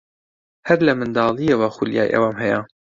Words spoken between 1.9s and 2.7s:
ئەوەم هەیە.